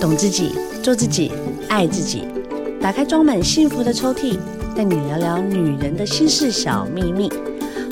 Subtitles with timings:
[0.00, 1.30] 懂自己，做自己，
[1.68, 2.26] 爱自己。
[2.80, 4.38] 打开装满幸福的抽屉，
[4.74, 7.30] 带你聊聊女人的心事小秘密。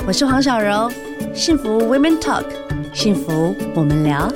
[0.07, 0.89] 我是黄小柔，
[1.35, 2.45] 幸福 Women Talk，
[2.95, 4.27] 幸福我们聊。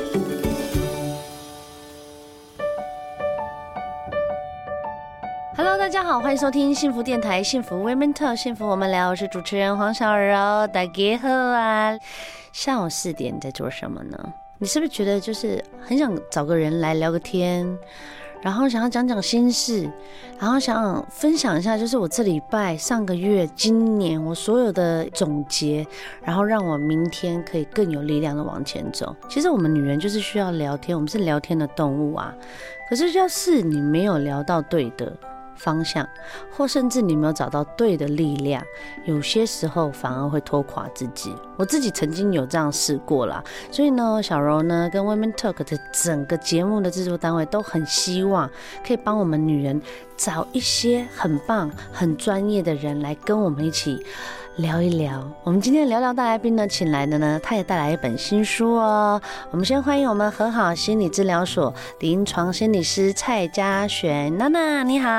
[5.57, 9.09] Hello，大家好，欢迎收听幸福电台，幸福 Women Talk，幸福我们聊。
[9.09, 11.97] 我是主持人黄小柔，大家好啊！
[12.51, 14.33] 下午四点你在做什么呢？
[14.63, 17.67] 你是不是觉得就是很想找个人来聊个天，
[18.41, 19.91] 然后想要讲讲心事，
[20.39, 25.85] 然后想分享一下，就是我这礼拜、上个月、今年我所有的总结，
[26.21, 29.13] 然后让我明天可以更有力量的往前走。
[29.27, 32.33] 其实我们女人就是需要聊天，我们是聊天的动物啊。
[32.89, 35.11] 可是要是你没有聊到对的
[35.55, 36.07] 方向，
[36.51, 38.63] 或甚至你没有找到对的力量，
[39.05, 41.35] 有些时候反而会拖垮自己。
[41.55, 48.49] 我自己曾经有这样试过啦，所以呢，小柔呢跟 Women Talk 的整个节目的制作单位都很希望
[48.85, 49.81] 可以帮我们女人
[50.17, 54.03] 找一些很棒、很专业的人来跟我们一起。
[54.57, 59.19] 聊一聊，我们今天聊聊大来宾呢，请来的呢，他也带来一本新书哦。
[59.49, 65.09] 我们先欢迎我们和好心理治疗所临床心理师蔡嘉璇娜娜，你好。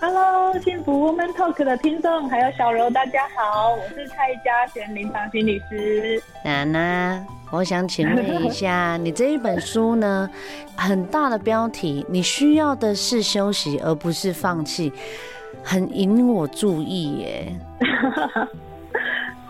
[0.00, 6.20] Hello，幸福 Woman Talk 的听众还有小柔，大家好，我是蔡嘉璇临床心理师。
[6.44, 10.28] 娜娜，我想请问一下，你这一本书呢，
[10.74, 14.92] 很大的标题，你需要的是休息，而不是放弃。
[15.62, 17.52] 很引我注意耶！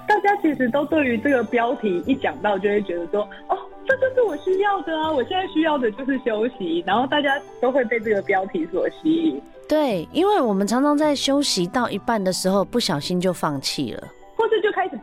[0.07, 5.11] 大家其实都对于这个标题一讲到，就会觉得说，哦，这就是我需要的啊！
[5.11, 9.43] 我现在需要的就是休息，然后大家都会被这个标题所吸引。
[9.69, 14.03] 对，因为我们常常在休息到一半的时候，不小心就放弃了。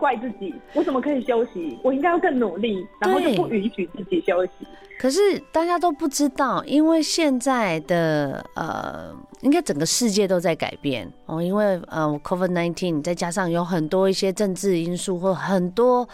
[0.02, 1.78] 怪自己，我怎么可以休息？
[1.84, 4.52] 我应该要更努力，然后就不允许自己休息。
[5.00, 5.20] 可是
[5.52, 16.10] 大家都不知道，因为现在的呃，应该整个世界都在改变哦，因为呃，COVID-19 再加上有很多一些政治因素或很多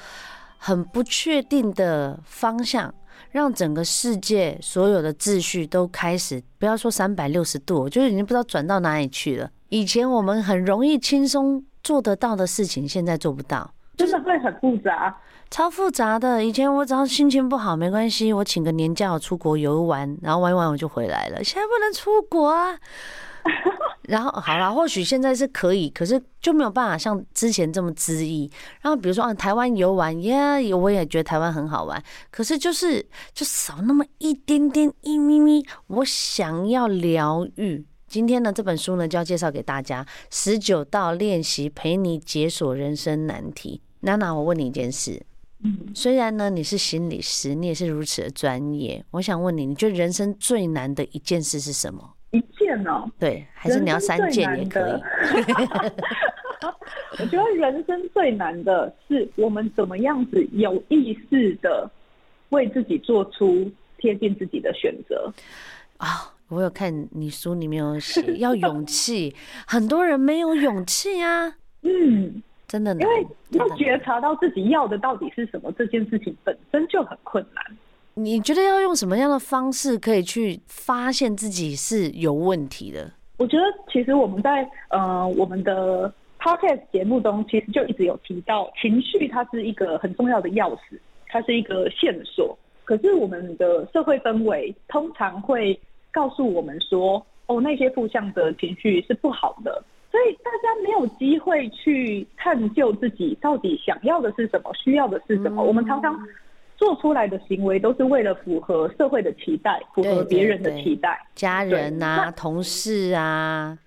[0.58, 2.94] 很不确定的方向，
[3.32, 9.50] 让整个世界所有的秩序都开始不要说三百六十度，就是已经不知道转到哪里去了。
[9.70, 11.64] 以前我们很容易轻松。
[11.84, 15.20] 做得到的事情，现在做不到，真的会很复杂，
[15.50, 16.46] 超复杂的。
[16.46, 21.44] 以前我只要心情不好，没关系，我请个年假，我出国游玩，然后玩一玩我就回来了。
[21.44, 22.78] 现在不能出国啊。
[24.04, 28.50] 然后好了，或许现在是可以，可是就没有办法像之前这么恣意。
[28.82, 37.86] 然后比如说啊，台湾游玩，耶、yeah，我也觉得台湾很好玩，可是就是就少那么一点点一咪咪，我想要疗愈。
[38.08, 43.82] 今天呢，这本书呢就要介绍给大家十九道练习，陪你解锁人生难题。
[44.02, 45.22] 娜娜，我问你一件事，
[45.64, 52.14] 嗯，虽然呢你是心理师，你也是如此的专业，我想问你，你觉得人生最难的一件事是什么？
[52.32, 54.92] 一件哦，对，还是你要三件也可以。
[57.20, 61.90] 我觉得人生最难的是我们怎么样子有意识的
[62.50, 65.34] 为自己做出贴近自己的选择
[65.98, 66.34] 啊。
[66.50, 69.36] 我有看你书里面有写 要勇气，
[69.66, 71.56] 很多人没有勇气啊。
[71.82, 77.64] 嗯，真的，因为要觉察到自己要的到底是什么，这件事情本身就很困难。
[78.14, 83.12] 你觉得要用什么样的方式可以去发现自己是有问题的？
[83.38, 92.58] 我觉得其实我们在呃我们的 podcast 节目中，其实就一直有提到，情绪它是一个很重要的钥匙，它是一个线索。
[92.84, 95.80] 可是我们的社会氛围通常会。
[96.10, 99.84] 告诉我们说，哦，那些负向的情绪是不好的，
[100.18, 105.62] 所以大家没有机会去探究自己到底想要的是什么，需要的是什么。
[105.62, 106.20] 嗯、我们常常
[106.76, 113.78] 做出来的行为都是为了符合社会的期待，符合别人的期待，对对对，家人啊、同事啊、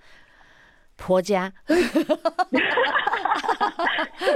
[0.96, 1.52] 婆家。
[1.66, 1.76] 是，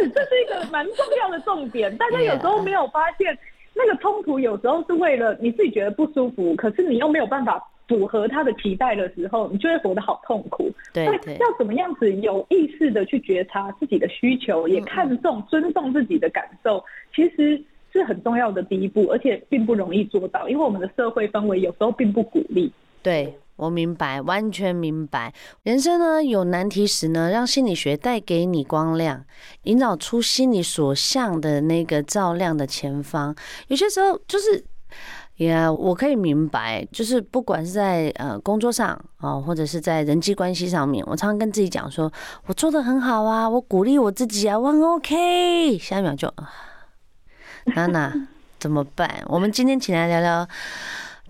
[0.08, 3.38] 这是一个蛮重要的重点，大家有时候没有发现，
[3.72, 7.64] 那个冲突有时候是为了你自己觉得不舒服，可是你又没有办法。
[7.86, 10.70] 符合他的期待的时候，你就会活得好痛苦。
[10.92, 16.82] 对，对，要怎么样子有意识的去觉察自己的需求，也看重、尊重自己的感受，
[17.14, 22.72] 其实是很重要的第一步，而且并不容易做到，因为我们的社会氛围有时候并不鼓励。
[23.02, 25.34] 对，我明白，完全明白。
[25.62, 29.26] 人生呢，有难题时呢，让心理学带给你光亮，
[29.64, 33.36] 引导出心里所向的那个照亮的前方。
[33.68, 34.64] 有些时候就是。
[35.36, 42.12] 也我可以明白，就是不管是在呃工作上啊，或者是在人际关系上面，我常常跟自己讲说，
[42.46, 45.76] 我做的很好啊，我鼓励我自己啊，我很 OK。
[45.78, 46.32] 下一秒就，
[47.74, 48.14] 娜娜
[48.60, 49.24] 怎么办？
[49.26, 50.48] 我们今天请来聊聊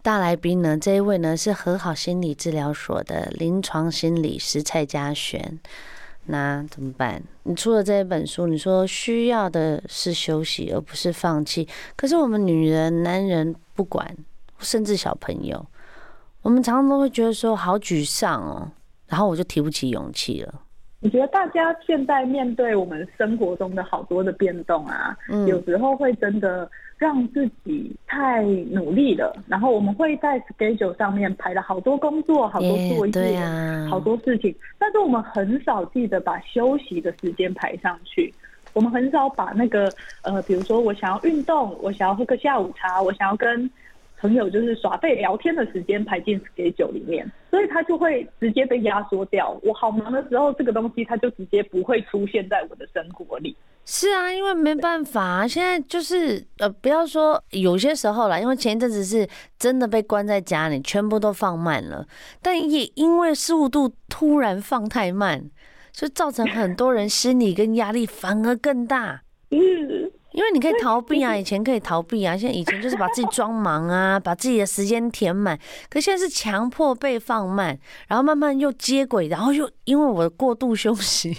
[0.03, 5.59] 大来宾呢，这一位呢是和好心理治疗所的临床心理师蔡嘉璇。
[6.27, 7.23] 那怎么办？
[7.43, 11.69] 你出了这一本书，你说需要的是休息，而不是放弃。
[11.97, 14.07] 可是我们女人、男人不管，
[14.59, 15.65] 甚至小朋友，
[16.43, 18.71] 我们常常都会觉得说好沮丧哦，
[19.09, 20.61] 然后我就提不起勇气了。
[21.01, 33.39] 我觉得大家现在面对我们生活中的好多的变动啊，嗯、有时候会真的让自己太努力了，然后我们会在 schedule 上面排了好多工作、好多作业、
[33.91, 38.33] 好多事情，但是我们很少记得把休息的时间排上去。
[38.75, 39.91] 我们很少把那个
[40.23, 43.71] 呃，比如说我想要运动，我想要喝个下午茶，我想要跟。
[44.21, 49.55] 朋友就是耍废聊天的时间排进 K 九里面，所以它就会直接被压缩掉。
[49.63, 53.55] 我好忙的时候，这个东西它就直接不会出现在我的生活里。
[53.85, 59.29] 是啊，因为没办法啊，现在就是呃，不要说有些时候啦，因为前一阵子是
[59.59, 62.07] 真的被关在家里，全部都放慢了，
[62.41, 65.45] 但也因为速度突然放太慢，
[65.95, 69.23] 所以造成很多人心理跟压力反而更大。
[69.49, 70.11] 嗯。
[70.35, 75.57] 因为你可以逃避啊，以前可以逃避啊，现在以前就是把自己装忙啊，把自己的时间填满。
[75.89, 81.37] 可现在是强迫被放慢，然后慢慢又接轨，然后又因为我的过度休息，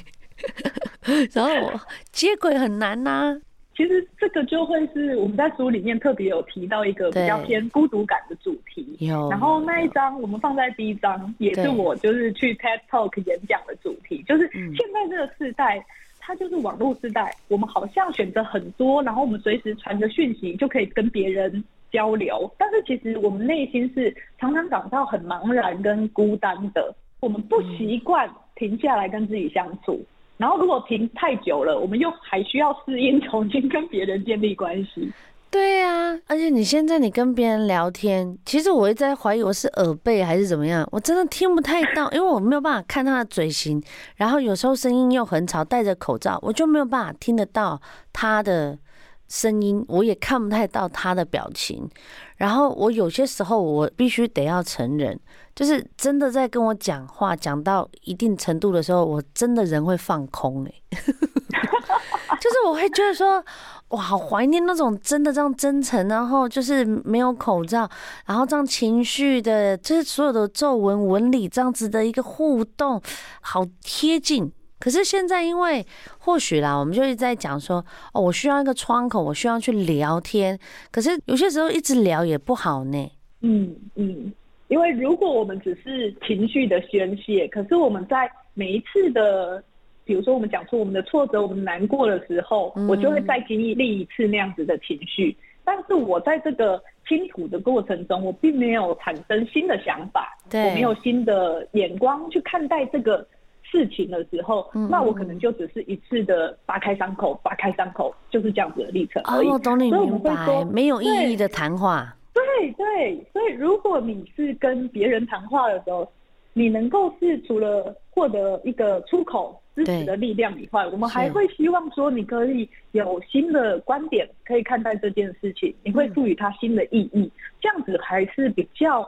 [1.33, 1.81] 然后我
[2.13, 3.37] 接轨很难呐、啊。
[3.75, 8.95] 其实这个就会是我们在书里面特别有提到一个比较偏孤独感的主题。
[8.99, 9.29] 有。
[9.29, 15.85] 然后那一章我们放在第一章，也是我就是去 TED Talk 演讲的主题，就是现在这个时代。
[16.27, 22.51] 它就是网络时代，我们好像选择很多，然后我们随时传个讯息就可以跟别人交流。
[22.57, 26.91] 但是其实我们内心是常常感到很茫然跟孤单的。
[27.19, 30.03] 我们不习惯停下来跟自己相处，
[30.37, 35.11] 然后如果停太久了，我们又还需要适应重新跟别人建立关系。
[35.49, 43.81] 对、啊，而且你现在你跟别人聊天，其实我一直在怀疑我是耳背还是怎么样，我真的听不太到，因为我没有办法看他的嘴型，
[44.17, 47.79] 然后有时候声音又很吵，戴着口罩，我就没有办法听得到
[48.11, 48.77] 他的
[49.27, 51.89] 声音，我也看不太到他的表情，
[52.37, 55.19] 然后我有些时候我必须得要承认，
[55.55, 60.73] 就是真的在跟我讲话讲到一定程度的时候，我真的人会放空哎、
[62.39, 63.43] 就是我会觉得说。
[63.89, 67.87] 哇，好怀念那种真的这样真诚，然后就是没有口罩，
[68.25, 72.99] 然后这样情绪的，就是所有的皱纹纹理这样子的一个互动，
[73.41, 74.51] 好贴近。
[74.85, 75.83] 可是现在因为
[76.19, 77.83] 或许啦，我们就一直在讲说，
[78.13, 80.59] 哦，我需要一个窗口，我需要去聊天。
[80.91, 83.11] 可是有些时候一直聊也不好呢。
[83.41, 84.31] 嗯嗯，
[84.67, 89.63] 因为如果我们只是情绪的宣泄，可是我们在每一次的。
[90.07, 95.35] 比如说，我们讲出我们的挫折、我们难过的时候，我就会再经历一次那样子的情绪。
[95.63, 103.27] 但是我在这个倾吐的过程中，我并没有产生新的想法，我没有新的眼光去看待这个
[103.75, 109.49] 事情的时候，那我可能就只是一次的扒开伤口、扒开伤口，就是这样子的历程而已。
[109.49, 112.15] 哦，懂你明白，没有意义的谈话。
[112.33, 116.09] 对对，所以如果你是跟别人谈话的时候，
[116.53, 119.59] 你能够是除了获得一个出口。
[119.75, 127.29] 支持的力量以外，我们还会希望说，你可以有新的观点，可以看待这件事情，你会赋予它新的意义，
[127.59, 129.05] 这样子还是比较，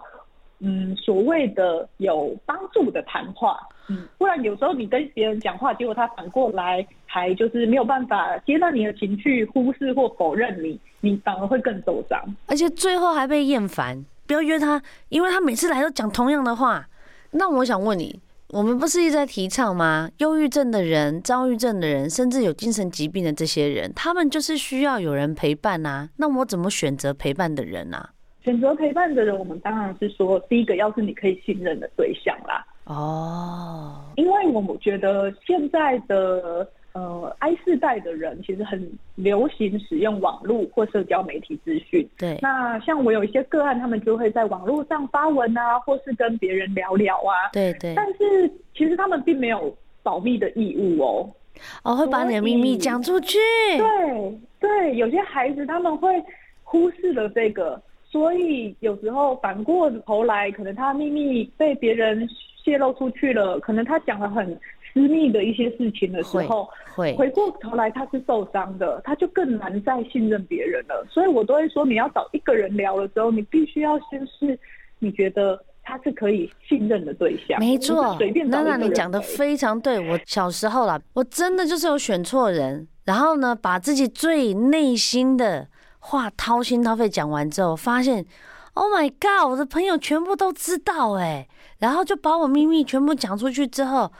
[0.60, 3.60] 嗯，所谓的有帮助的谈话。
[3.90, 14.06] 嗯，不然有时候你跟别人讲话，结果他反过来还就是没有办法接纳你的情绪，忽视或否认你，你反而会更受伤，而且最后还被厌烦。
[14.26, 16.88] 不要约他，因为他每次来都讲同样的话。
[17.32, 18.22] 那我想问你。
[18.52, 20.10] 我们不是一直在提倡吗？
[20.20, 26.08] 忧郁症的人、躁郁症的人，甚至有精神疾病的这些人，他们就是需要有人陪伴啊。
[26.16, 28.12] 那我怎么选择陪伴的人啊？
[28.48, 32.66] 选择陪伴的人，我们当然是说，第一个要是你可以信任的对象啦。
[32.86, 36.66] 哦，因为我们觉得现在的。
[36.94, 42.10] 呃，I 世代的人其实很流行使用网络或社交媒体资讯。
[42.18, 47.54] 对，那像我有一些个案，他们就会在网络上发文啊，或是跟别人聊聊啊。
[47.54, 47.94] 对对。
[47.94, 51.30] 但是其实他们并没有保密的义务哦。
[51.84, 53.38] 哦，会把你的秘密讲出去。
[53.78, 56.10] 对对，有些孩子他们会
[56.64, 62.28] 忽视了这个，所以有时候反过头来，可能他秘密被别人
[62.64, 64.60] 泄露出去了，可能他讲了很。
[64.94, 71.06] 私密的一些事情的时候，会回过头来他是受伤的，他就更难再信任别人了。
[71.08, 74.58] 所以我都会说，你要找一个人聊的时候，你必须要先是
[74.98, 77.60] 你觉得他是可以信任的对象。
[77.60, 78.18] 没错。
[78.48, 80.00] 娜娜，你讲的非常对。
[80.10, 85.68] 我小时候啦，我真的就是有选错人，然后呢，把自己最内心的
[86.00, 88.26] 话掏心掏肺讲完之后，发现。
[88.74, 91.48] ，Oh my God，我的朋友全部都知道哎，
[91.80, 94.12] 然后就把我秘密全部讲出去之后。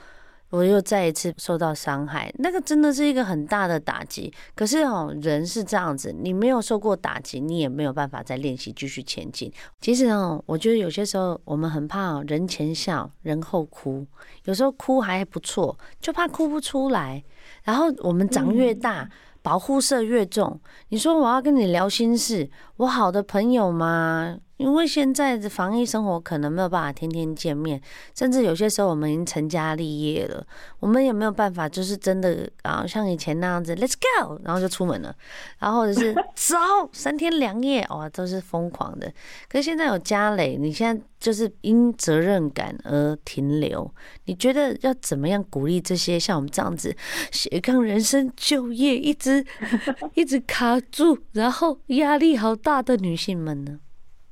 [0.50, 4.32] 我又再一次受到伤害，那个真的是一个很大的打击。
[4.54, 9.52] 可是哦，人是这样子，你没有受过打击，你也没有办法再练习继续前进。
[9.78, 14.06] 其实哦，我觉得有些时候我们很怕，人前笑，人后哭。
[14.44, 17.22] 有时候哭还不错，就怕哭不出来。
[17.62, 19.06] 然后我们长越大，
[19.48, 20.60] 保护色越重。
[20.90, 24.36] 你说我要跟你聊心事，我好的朋友吗？
[24.58, 27.80] 因为现在的防疫生活可能没有办法天天见面，
[28.14, 30.46] 甚至有些时候我们已经成家立业了，
[30.80, 35.14] 我们也没有办法，就是真的啊，像以前那样子，Let's go，然后就出门了，
[35.58, 36.56] 然后或者是 走
[36.92, 39.12] 三天两夜，哇，都是疯狂的。
[39.48, 43.88] 可是现在有家累，你现在就是因责任感而停留，
[44.24, 46.94] 你觉得要怎么样鼓励这些像我们这样子
[47.30, 49.44] 斜杠人生、就业一直
[50.14, 53.78] 一直卡住，然后压力好大的女性们呢？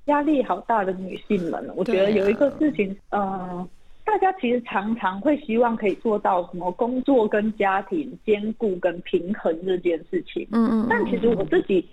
[0.07, 3.69] 压力好大的女性们，我觉得有一个事情，嗯、呃，
[4.05, 10.47] 大家其实常常会希望可以做到什么工作跟家庭兼顾跟平衡这件事情。
[10.53, 10.87] 嗯嗯。
[10.89, 11.85] 但其实我自己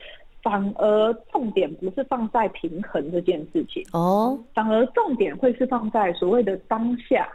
[0.43, 7.27] 反而重点不是放在平衡这件事情哦，反而重点会是放在所谓的当下，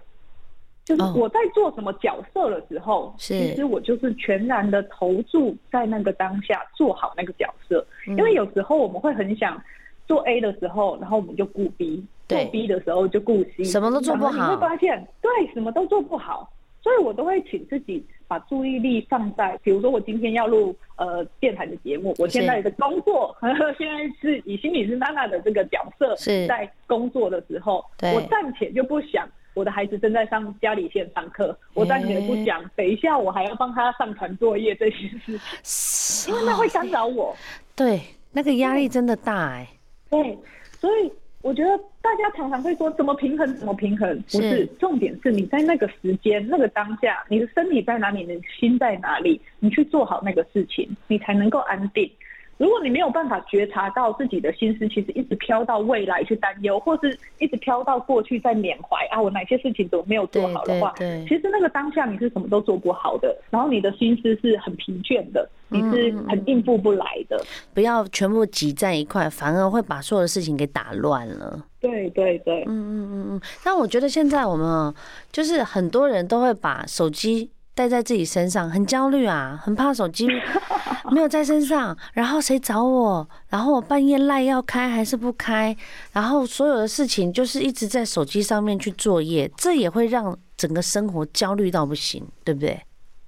[0.84, 7.84] 就是我在做什么角色的时候，其实我就是全然的投注在那个当下，做好那个角色。
[8.06, 9.60] 因为有时候我们会很想。
[10.08, 14.32] 做 A 的时候，然后我们就顾 B；做 B 的时候就顾 C，什么都做不好。
[14.32, 16.50] 你会发现，对，什么都做不好。
[16.80, 27.84] 所以我都会请自己把注意力放在，比如说我今天要录呃电台的节目，我现在的工作，呵 呵现在是以心理师娜娜的这个角色是在工作的时候，
[28.14, 37.36] 我暂且就不想我的孩子正在上家里线上课，我暂且不想等一下我还要帮他上传作业这些事情，因为那会干扰我。
[37.74, 38.00] 对，
[38.32, 39.77] 那个压力真的大哎、欸。
[40.10, 40.38] 对，
[40.72, 41.12] 所以
[41.42, 52.10] 我觉得大家常常会说怎么平衡，怎么平衡，不是，是重点是你在那个时间、那个当下，你的身体在哪里，你的心在哪里，你去做好那个事情，你才能够安定。
[52.58, 67.36] 如果你没有办法觉察到自己的心思，其实一直飘到未来去担忧，或是一直飘到过去在缅怀啊，我哪些事情都没有做好的话，对对对，其实那个当下你是什么都做不好的，然后你的心思是很疲倦的，你是很应付不来的。
[67.36, 71.64] 嗯，不要全部挤在一块，反而会把所有的事情给打乱了。
[71.80, 73.40] 对对对，嗯嗯嗯嗯。
[73.64, 74.92] 但我觉得现在我们
[75.30, 77.52] 就是很多人都会把手机。
[77.78, 80.26] 带在自己身上，很焦虑啊，很怕手机
[81.12, 85.76] 没有在身上，然后谁找我，然后我半夜赖要开还是不开，
[86.12, 92.80] 然后所有的事情就是一直在手机上面去作业，这也会让整个生活焦虑到不行，对不对？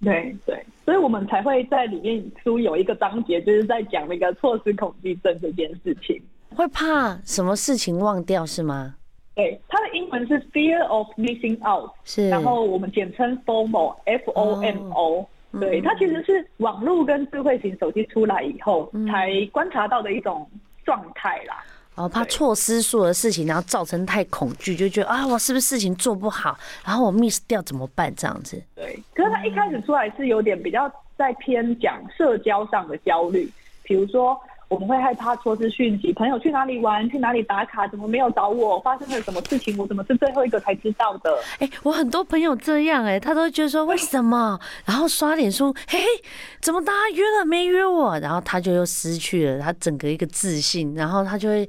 [0.03, 6.21] 对对，所以我们才会在里面书有一个章节，就是在讲那个措施恐惧症这件事情，
[6.57, 8.97] 会怕什么事情忘掉是吗？
[9.41, 15.27] 对，它的英文是 Fear of Missing Out，是，然后我们简称 FOMO，F O M O。
[15.59, 20.47] 对，它其实是网络跟智慧型手机出来以后才观察到的一种
[20.85, 21.65] 状态啦。
[21.95, 28.15] 哦，怕错失所有的事情，然后造成太恐惧，就觉得啊，我是不是事情做不好，然后我 miss 掉怎么办？
[28.15, 28.63] 这样子。
[28.75, 33.51] 对，可是他一开始出来是有点比较在偏讲社交上的焦虑，
[33.83, 34.39] 比如说。
[34.71, 38.79] 我们会害怕错失讯息，朋友去哪里玩，去哪里打卡，怎么没有找我？
[38.79, 39.77] 发生了什么事情？
[39.77, 41.37] 我怎么是最后一个才知道的？
[41.59, 44.57] 哎、欸，我很多朋友这样、欸，哎，他都会觉得说为什么？
[44.85, 46.07] 然后刷脸书，嘿嘿，
[46.61, 48.17] 怎么大家约了没约我？
[48.21, 51.65] 然后他就又失去了他整个一个自信，然后他就会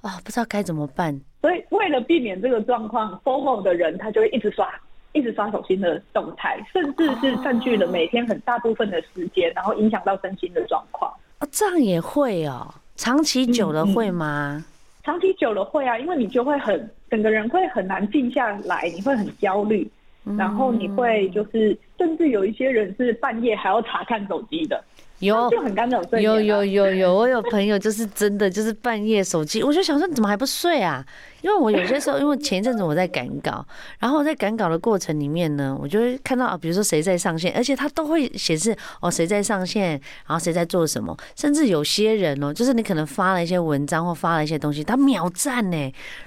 [0.00, 1.20] 啊、哦，不知道该怎么办。
[1.42, 4.66] 所以为了避免这个状况，FOMO 的人他就会一直刷，
[5.12, 11.12] 一直刷手心的动态，甚至是占据了每天很大部分的时间，然后影响到身心的状况。
[11.40, 14.56] 哦，这样也会哦，长期久了会吗？
[14.56, 14.64] 嗯嗯，
[15.02, 19.90] 长期久了会啊，因为你就会很整个人会很难静下来，你会很焦虑，
[20.36, 24.82] 然后你会就是甚至有一些人是半夜还要查看手机的。
[25.20, 26.22] 有就很干扰睡眠。
[26.22, 31.04] 有有有有，我有朋友就是真的就是半夜手机，我就想说你怎么还不睡啊？
[31.42, 33.64] 因为我有些时候，因为前一阵子我在赶稿，
[33.98, 39.90] 然后我在赶稿的过程里面呢，我就会看到啊，比如说谁在上线，而且他都会显示哦谁在上线，
[40.26, 45.76] 然后谁在做什么，甚至有些人哦，就是你可能发了一些文章或发了一些东西，他秒赞呢，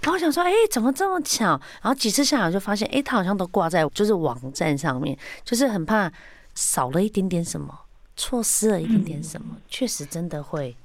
[0.02, 1.46] 然后我想说哎怎么这么巧？
[1.82, 6.12] 然后几次下来我就发现哎他好像都挂在就是网站上面，就是很怕
[6.56, 7.82] 少了一点点什么。
[8.16, 10.76] 错失了一点点什么，确实真的会。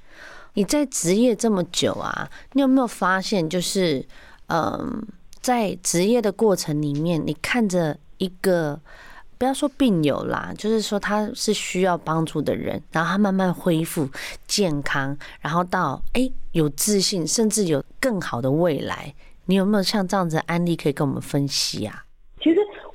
[0.55, 4.05] 你在职业这么久啊，你有没有发现，就是
[4.47, 5.07] 嗯，
[5.41, 8.81] 在职业的过程里面，你看着一个
[9.37, 14.09] 不要说病友啦，就是说他是需要帮助的人，然后他慢慢恢复
[14.49, 19.15] 健康，然后到哎、欸、有自信，甚至有更好的未来。
[19.45, 22.05] 你有没有像这样子的案例可以跟我们分析啊？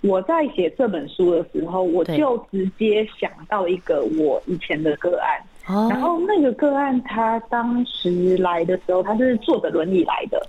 [0.04, 10.46] 我在写这本书的时候，我就直接想到一个我以前的个案，然后那个个案他当时来的时候，他是坐着轮椅来的，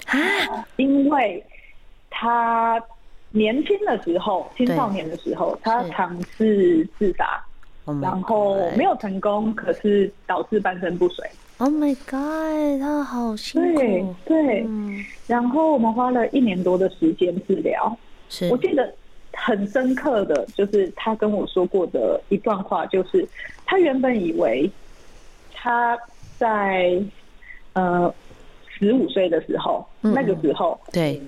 [0.76, 1.42] 因为
[2.11, 2.82] 他
[3.30, 7.40] 年轻的时候，青少年的时候，他尝试自杀，
[8.02, 11.25] 然后没有成功，可是导致半身不遂。
[11.58, 13.78] Oh my god，他好辛苦。
[13.78, 17.96] 对对，嗯，然后我们花了一年多的时间治疗。
[18.28, 18.92] 是，我记得
[19.44, 23.28] 很深刻的就是他跟我说过的一段话，就是
[23.66, 24.70] 他原本以为
[25.52, 25.98] 他
[26.38, 26.98] 在
[27.74, 28.12] 呃
[28.66, 31.20] 十五岁的时候，嗯，那个时候对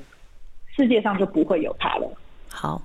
[0.74, 2.10] 世界上就不会有他了。
[2.48, 2.80] 好，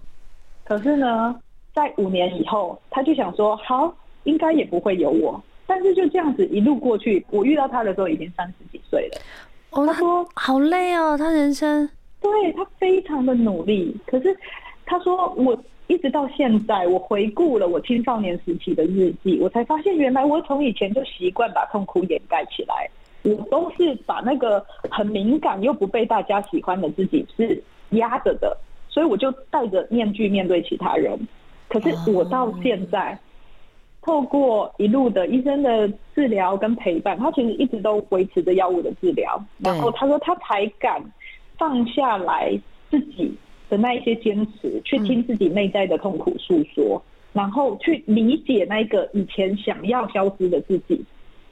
[0.65, 1.39] 可是呢，
[1.73, 3.95] 在五年以后，他就想说，好，
[4.25, 5.41] 应该也不会有我。
[5.65, 9.21] 但是就这样子一路过去，我遇到他的时候已经三十几岁了。
[9.69, 11.89] 哦，他说好累哦，他人生。
[12.19, 14.37] 对，他非常的努力，可是
[14.91, 15.57] 他说我
[15.87, 22.89] 一直到现在，我回顾了我青少年时期的日记，我才发现原来我从以前就习惯把痛苦掩盖起来，
[23.23, 28.57] 我都是把那个很敏感又不被大家喜欢的自己是压着的，
[28.89, 31.17] 所以我就戴着面具面对其他人。
[31.69, 33.17] 可是我到现在。
[34.03, 39.39] 透过一路的医生的治疗跟陪伴，他其实一直都维持着药物的治疗。
[39.59, 40.99] 然后他说他才敢
[41.55, 43.31] 放下来自己
[43.71, 47.01] 的那一些坚持，去听自己内在的痛苦诉说，
[47.33, 51.03] 然后去理解那个以前想要消失的自己。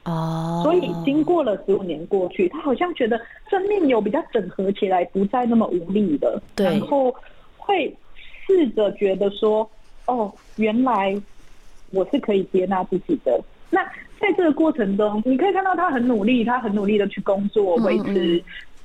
[0.03, 6.39] 哦，所以经过了十五年过去，他好像觉得生命有比较整合起来，不再那么无力了。
[6.57, 7.11] 然后
[7.57, 7.91] 会
[8.45, 9.67] 试着觉得说，
[10.05, 11.19] 哦，原来。
[11.91, 13.43] 我是可以接纳自己的。
[13.71, 13.83] 那
[14.19, 18.39] 在这个过程中，你可以看到他很努力，他很努力的去工作，维持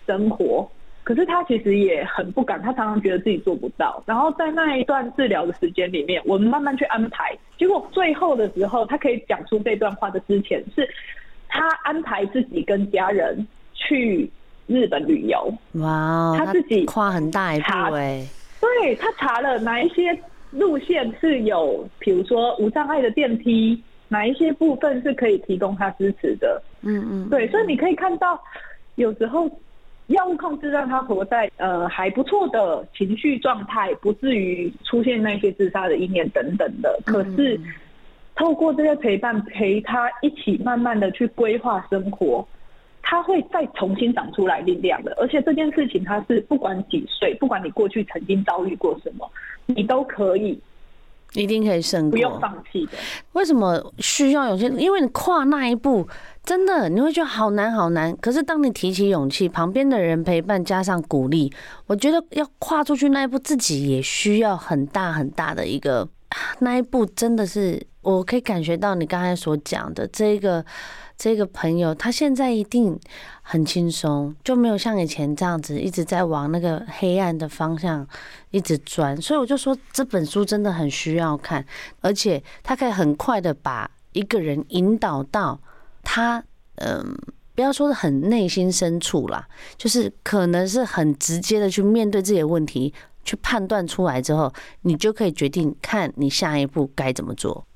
[0.06, 0.66] 生活。
[1.04, 4.02] 可是他其实也很不敢，他常常觉得自己做不到。
[4.06, 7.36] 然后在那一段治疗的时间里面，我们慢慢去安排。
[7.56, 10.88] 结果最后的时候，他可以讲出这段话的之前，是
[11.46, 14.28] 他安排自己跟家人去
[14.66, 15.52] 日本旅游。
[15.74, 18.26] 哇，他自己跨很大一步哎。
[18.60, 20.18] 对，他查了哪一些。
[20.50, 26.62] 路线是有，比如说无障碍的电梯，哪一些部分是可以提供他支持的？
[26.82, 28.40] 嗯嗯，对，所以你可以看到，
[28.94, 29.50] 有时候
[30.08, 37.00] 药物控制让他活在呃还不错的情绪状态，不至于出现那些自杀的意念等等的。
[37.06, 37.58] 可是
[38.34, 42.46] 透过这些陪伴，陪他一起慢慢的去规划生活，
[43.02, 45.14] 他会再重新长出来力量的。
[45.18, 49.30] 而且这件事情，他是不管几岁，不管你过去曾经遭遇过什么。
[49.66, 50.60] 你都可以，
[51.34, 52.92] 一定可以胜过，不用放弃的。
[53.32, 54.66] 为什么需要勇气？
[54.82, 56.08] 因为你跨那一步，
[56.44, 58.16] 真的你会觉得好难好难。
[58.18, 61.52] 可是当你提起勇气，旁边的人陪伴加上鼓励，
[61.86, 66.08] 我觉得要跨出去那一步，自己也需要很大很大的一个
[66.60, 70.64] 那一步，真的是我可以感觉到你刚才所讲的这个。
[71.16, 72.98] 这个朋友他现在一定
[73.40, 78.04] 很轻松，就没有像以前这样子一直在往那个黑暗的方向
[78.50, 79.16] 一直钻。
[79.22, 81.64] 所以我就说这本书真的很需要看，
[82.00, 85.60] 而且他可以很快的把一个人引导到
[86.02, 86.42] 他，
[86.78, 87.16] 嗯，
[87.54, 92.92] 不要说的很内心深处啦，就是可能是很直接的去面对自己的问题，
[93.24, 97.66] 去判断出来之后，你就可以决定看你下一步该怎么做。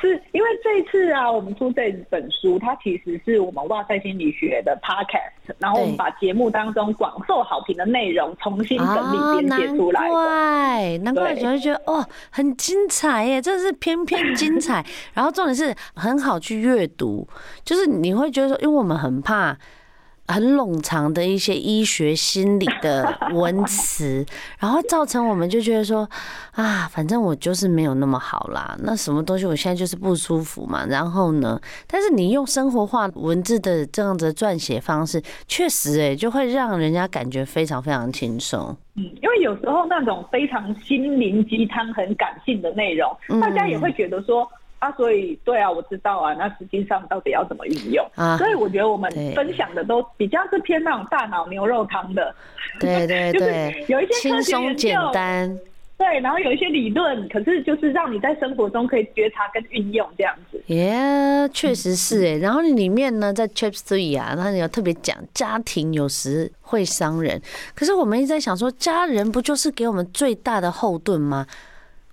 [0.00, 10.14] 是因为这一次啊，我们出这本书，它其实是我们哇塞心理学的 podcast，然后我们把节目当中广受好评的内容重新整理编写出来的。
[10.14, 14.84] 对，难怪就会觉得哦，很精彩耶，真的是偏偏精彩。
[15.14, 17.28] 然后重点是很好去阅读，
[17.64, 19.56] 就是你会觉得说，因为我们很怕。
[20.28, 24.24] 很冗长的一些医学心理的文词，
[24.58, 26.08] 然后造成我们就觉得说
[26.52, 28.76] 啊，反正我就是没有那么好啦。
[28.82, 30.86] 那什么东西我现在就是不舒服嘛。
[30.86, 38.74] 然后呢，但是你用生活化文字的这样子撰写方式，确实哎，就会让人家感觉非常非常轻松。
[38.94, 44.48] 嗯，因为有时候那种非常心灵鸡汤、很感性的内容，大家也会觉得说。
[44.82, 46.34] 啊，所以对啊，我知道啊。
[46.34, 48.04] 那实际上到底要怎么运用？
[48.16, 52.34] 啊，所以我觉得我们分享的都比较是偏那种大脑牛肉汤的。
[52.80, 55.56] 对对对，就是有一些轻松简单。
[55.96, 60.60] 对，然后有一些理论，可是就是让你在生活中可以觉察跟运用这样子。
[60.66, 62.38] 耶，确实是哎。
[62.38, 67.40] 然后你里面呢，在 Chapter Three 啊，它有特别讲家庭有时会伤人，
[67.76, 71.46] 可是我们一直在想说，家人不就是给我们最大的后盾吗？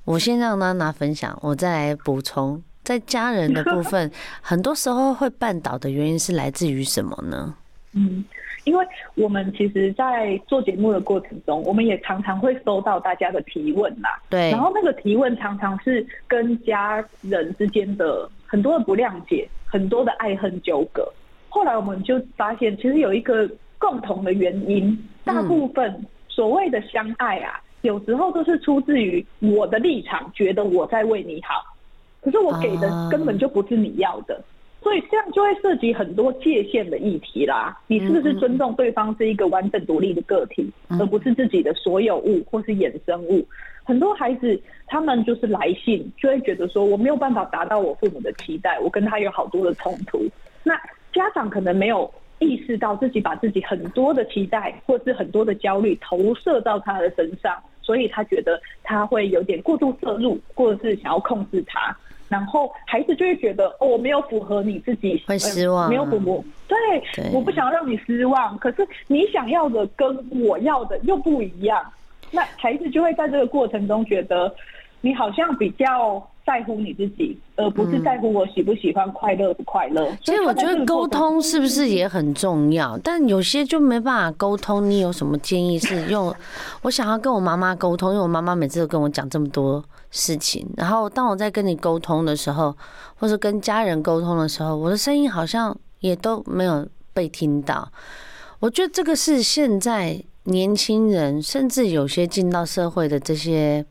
[0.09, 2.59] 我先让娜娜分享，我再来补充。
[2.83, 7.53] 在家人的部分， 很多时候会绊倒的原因是来自于什么呢？
[7.93, 8.25] 嗯，
[8.63, 14.19] 因为我们其实，在做节目的过程中，我们也常常会收到大家的提问啦。
[14.31, 21.07] 对，然后那个提问常常是跟家人之间的很多的不谅解，很多的爱恨纠葛。
[21.49, 31.63] 后来我们就发现，其实有一个共同的原因，大部分所谓的相爱啊，有时候都是出自于我的立场，觉得我在为你好。
[32.21, 34.43] 可是我给的根本就不是你要的，
[34.83, 37.79] 所以这样就会涉及很多界限的议题啦。
[37.87, 43.45] 你是不是尊重对方是一个完整独立的个体，而不是自己的所有物或是衍生物？
[43.85, 50.27] 很多孩子他们就是来信，就会觉得说我没有办法达到我父母的期待，我跟他有好多的冲突。
[50.63, 50.75] 那
[51.13, 61.95] 家长可能没有意识到自己把自己很多的期待或是很多的焦虑投射到他的身上，所以他觉得他会有点过度摄入，或者是想要控制他。
[62.29, 66.77] 然后孩子就会觉得哦，我没有符合你自己，会失望，啊，没有符合，对，
[67.15, 68.55] 对，我不想要让你失望。
[68.59, 70.07] 可是你想要的跟
[70.39, 71.83] 我要的又不一样，
[72.29, 74.53] 那孩子就会在这个过程中觉得
[75.01, 80.11] 你好像比较在乎你自己，而不是在乎我喜不喜欢、快乐不快乐。
[80.23, 82.97] 所以我觉得沟通是不是也很重要？
[83.03, 84.89] 但有些就没办法沟通。
[84.89, 86.33] 你有什么建议是用？
[86.81, 89.83] 我想要跟我妈妈沟通，因为我妈妈每次都跟我讲这么多。
[90.11, 92.75] 事情，然后当我在跟你沟通的时候，
[93.19, 97.87] 或者跟家人沟通的时候，我的声音好像也都没有被听到。
[98.59, 103.85] 我觉得这个是现在年轻人，甚至有些进到社会的这些，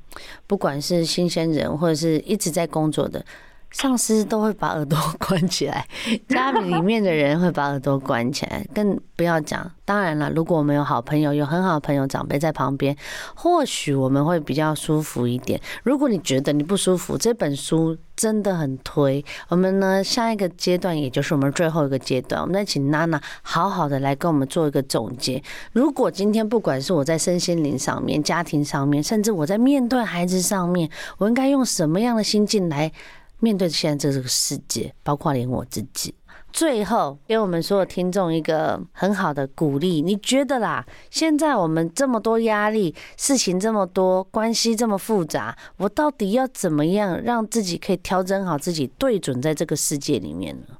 [0.47, 3.25] 不管是新鲜人或者是一直在工作的。
[3.71, 5.87] 上司都会把耳朵 关起来，
[6.29, 9.71] 家里里面的人会把耳朵关起来，更不要讲。
[9.85, 12.95] 当然了，如果我们有好朋友，有很好的朋友、长辈在旁边，
[13.35, 15.59] 或许我们会比较舒服一点。
[15.83, 19.25] 如果你觉得你不舒服，这本书真的很推。
[19.49, 25.43] 我们呢，下一个阶段，也就是我们最后一个阶段，我们再请娜娜好好的来跟我们做一个总结。
[25.73, 32.93] 如果今天不管是我在身心灵上面、家庭上面，甚至我在面对孩子上面，我应该用什么样的心境来？
[33.41, 36.15] 面对现在这个世界，包括连我自己，
[36.53, 40.03] 最后给我们所有听众一个很好的鼓励。
[40.03, 40.85] 你觉得啦？
[41.11, 50.77] 现在我们这么多压力，事情这么多，关系这么复杂，我到底要怎么样让自己可以调整好自己，对准在这个世界里面呢？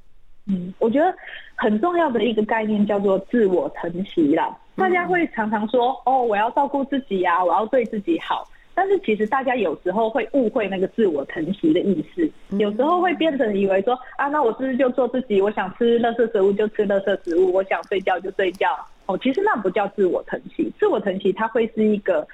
[0.47, 1.15] 嗯，我觉得
[1.57, 4.57] 很重要的一个概念叫做自我疼惜啦。
[4.75, 15.43] 大家会常常说：“哦，我要照顾自己呀，我要对自己好。”但是其实大家有时候会误会那个自我疼惜的意思，有时候会变成以为说啊，那我是不是就做自己？
[15.43, 18.69] 我想吃垃圾食物就吃垃圾食物，我想睡觉就睡觉。
[19.07, 22.25] 哦，其实那不叫自我疼惜，自我疼惜它会是一个，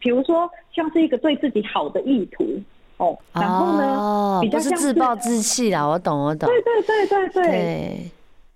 [0.00, 2.44] 比如说像是一个对自己好的意图
[2.96, 8.10] 哦，然后呢，哦、比较像是不是自暴自弃啦，我懂我懂，对对对对对，对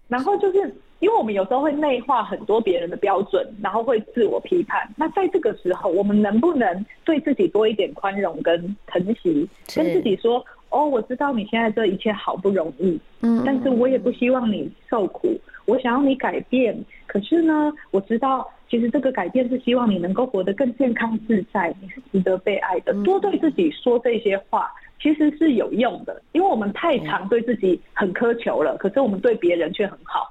[0.08, 0.74] 然后就是。
[1.06, 4.92] 因为我们有时候会内化很多别人的标准，然后会自我批判。
[4.96, 16.76] 那在这个时候，我们能不能对自己多一点宽容跟疼惜，跟自己说：“哦，我知道你现在这一切好不容易，嗯，但是我也不希望你受苦，我想要你改变。
[17.06, 22.92] 可是呢，我知道其实这个改变是希望你能够活得更健康自在，你是值得被爱的。
[23.04, 24.68] 多对自己说这些话，
[25.00, 30.28] 其实是有用的，因为我们太常对自己很苛求了，可是我们对别人却很好。”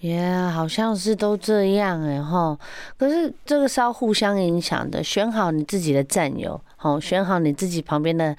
[0.00, 2.56] 耶，yeah, 好像是都这样哎吼，
[2.96, 5.02] 可是这个是要互相影响的。
[5.02, 8.36] 选好你自己的战友，吼，选好你自己旁边的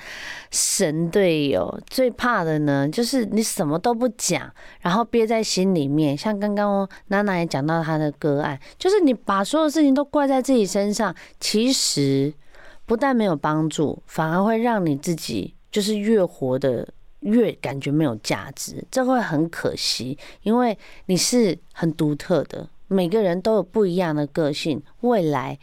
[0.51, 1.77] 神队友。
[1.89, 6.15] 最怕的呢，就是你什么都不讲，然后憋在心里面。
[6.17, 12.33] 像刚刚娜娜也讲到她的个案，就是你把所有事情都怪在自己身上，其实
[12.85, 16.87] 不但没有帮助，反而会让你自己就是越活的。
[17.21, 20.77] 越感觉没有价值，这会很可惜，因为
[21.07, 25.59] 你是很独特的，每个人都有不一样的个性，未来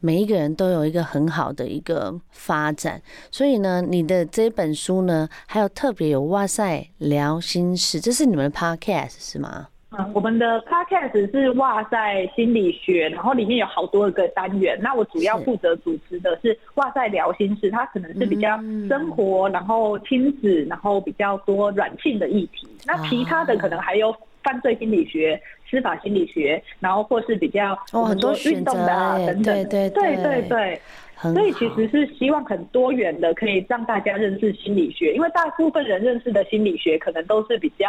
[0.00, 9.68] 每一个人都有一个很好的一个发展，所以呢，你的这本书呢，还有特别有哇塞聊心事，这是你们的 podcast 是吗？
[9.92, 14.76] 嗯，我们的 podcast 是哇塞心理学，然后里面有好多个单元。
[14.82, 18.56] 那我主要负责主持的是哇塞聊心事，它可能是比较
[18.88, 22.66] 生活，然后亲子，然后比较多软性的议题。
[22.84, 24.14] 那其他的可能还有
[24.46, 29.42] 犯罪心理学、司法心理学，然后或是比较很多运动的啊等等。
[29.42, 30.80] 对对对对对。
[31.20, 37.86] 所以其实是希望很多元的，可以让大家认识心理学，因为大部分人认识的心理学可能都是比较。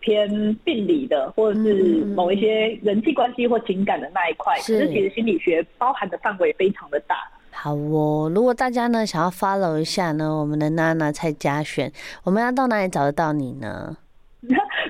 [0.00, 0.28] 偏
[0.64, 7.16] 病理的，或者是某一些人际关系或情感的那一块，可是其实心理学包含的范围非常的大。
[7.50, 11.92] 好哦，如果大家呢想要 follow 一下呢，我们的娜娜蔡佳璇，
[12.22, 13.96] 我们要到哪里找得到你呢？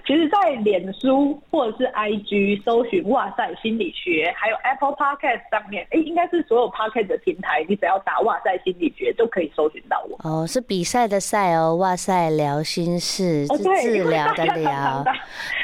[0.09, 10.19] 其实，在脸书或者是 IG 搜寻“哇塞心理学”，还有 Apple Podcast 上面，哎，应该是所有 Podcast 的平台，你只要打“哇塞心理学”都可以搜寻到我。
[10.27, 15.05] 哦，是比赛的赛哦，哇塞聊心事，是治疗的聊。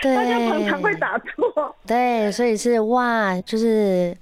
[0.03, 1.75] 对， 大家常常会打错。
[1.87, 4.15] 对，所以是哇，就是。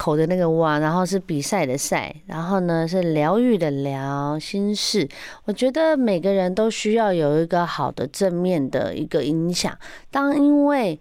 [0.00, 5.06] 口的那个哇，然后是比赛的赛，然后呢是疗愈的疗心事。
[5.44, 9.76] 我觉得每个人都需要有一个好的正面的一个影响。
[10.10, 10.98] 当因为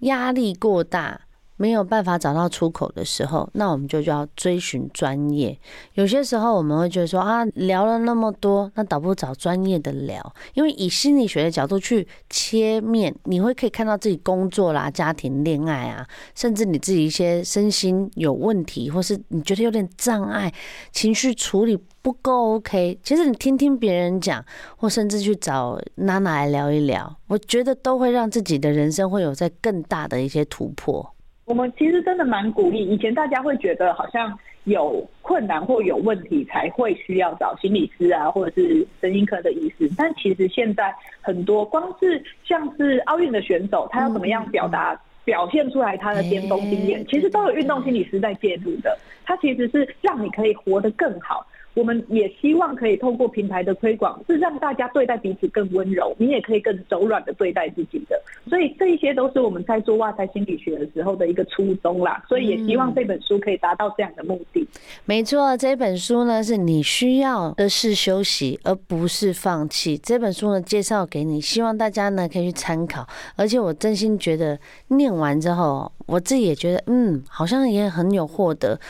[0.00, 1.22] 压力过大，
[1.58, 5.58] 没有办法找到出口的时候，那我们就就要追寻专业。
[5.94, 10.34] 有些时候我们会觉得说啊，聊了那么多，那倒不如找专业的聊。
[10.54, 20.52] 因为以心理学的角度去切面，你会可以看到自己工作啦、家庭、恋爱啊，甚至你自己一些身心有问题，或是你觉得有点障碍，
[20.92, 22.96] 情绪处理不够 OK。
[23.02, 24.44] 其实你听听别人讲，
[24.76, 31.14] 或甚至去找娜娜来聊一聊，我觉得都会让自己的人生会有在更大的一些突破。
[31.48, 32.86] 我们其实真的蛮鼓励。
[32.86, 39.90] 以前大家会觉得好像有困难或有问题才会需要找心理师啊，或者是神经科的医师。
[39.96, 48.98] 但其实现在很多，光是像是奥运的选手，他要怎么样表达、表现出来他的巅峰经验，其实都有运动心理师在介入的。
[49.24, 51.46] 他其实是让你可以活得更好。
[51.74, 58.20] 我们也希望可以透过平台的推广，是让大家对待彼此更温柔，你也可以更柔软的对待自己的。
[58.48, 62.24] 所以这一些都是我们在做哇赛心理学的时候的一个初衷啦。
[62.28, 64.66] 所以也希望这本书可以达到这样的目的。
[65.04, 69.96] 没错，这本书呢是你需要的是休息，而不是放弃。
[69.98, 73.06] 这本书呢介绍给你，希望大家呢可以去参考。
[73.36, 78.80] 而且我真心觉得念完之后，我自己也觉得，嗯，好像也很有获得。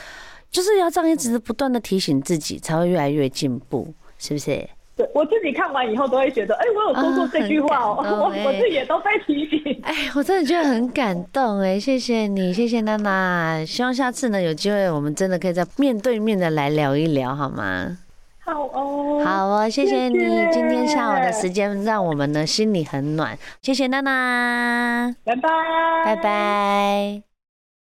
[0.51, 4.69] 就是要这样一直不断的提醒自己，才会越来越进步，是不是？
[4.97, 9.81] 对，我自己看完以后都会觉得，哎、欸，我有说过这句话哦、喔，我 我自己也都在提醒。
[9.85, 13.65] 哎，我真的觉得很感动哎，谢谢你，谢谢娜娜。
[13.65, 17.97] 希望下次呢有机会，我们真的可以再面对面的来聊一聊，好吗？
[18.41, 20.19] 好哦，好哦，谢谢你
[20.51, 23.39] 今天下午的时间，让我们呢心里很暖。
[23.63, 25.49] 谢谢娜娜，拜拜，
[26.05, 27.28] 拜拜。